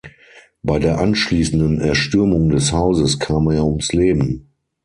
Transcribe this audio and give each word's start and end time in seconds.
Bei 0.63 0.79
der 0.79 0.97
anschließenden 0.97 1.79
Erstürmung 1.79 2.49
des 2.49 2.71
Hauses 2.71 3.19
kam 3.19 3.47
er 3.51 3.67
ums 3.67 3.93
Leben. 3.93 4.49